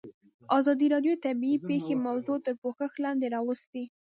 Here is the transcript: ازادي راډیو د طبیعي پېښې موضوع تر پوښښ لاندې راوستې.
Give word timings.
ازادي 0.57 0.87
راډیو 0.93 1.13
د 1.15 1.19
طبیعي 1.25 1.57
پېښې 1.69 1.93
موضوع 2.07 2.37
تر 2.45 2.53
پوښښ 2.61 2.91
لاندې 3.05 3.27
راوستې. 3.35 3.83